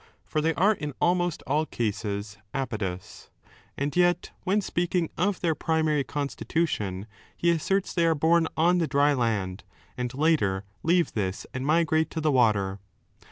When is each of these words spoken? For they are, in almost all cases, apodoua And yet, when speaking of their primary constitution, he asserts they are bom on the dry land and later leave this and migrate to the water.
For 0.25 0.41
they 0.41 0.55
are, 0.55 0.73
in 0.73 0.95
almost 0.99 1.43
all 1.45 1.67
cases, 1.67 2.39
apodoua 2.55 3.29
And 3.77 3.95
yet, 3.95 4.31
when 4.43 4.59
speaking 4.59 5.11
of 5.15 5.41
their 5.41 5.53
primary 5.53 6.03
constitution, 6.03 7.05
he 7.37 7.51
asserts 7.51 7.93
they 7.93 8.07
are 8.07 8.15
bom 8.15 8.47
on 8.57 8.79
the 8.79 8.87
dry 8.87 9.13
land 9.13 9.63
and 9.95 10.11
later 10.15 10.65
leave 10.81 11.13
this 11.13 11.45
and 11.53 11.67
migrate 11.67 12.09
to 12.09 12.19
the 12.19 12.31
water. 12.31 12.79